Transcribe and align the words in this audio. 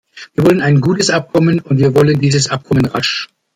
Wir 0.33 0.43
wollen 0.45 0.63
ein 0.63 0.81
gutes 0.81 1.11
Abkommen, 1.11 1.59
und 1.59 1.77
wir 1.77 1.93
wollen 1.93 2.19
dieses 2.19 2.49
Abkommen 2.49 2.85
rasch. 2.87 3.29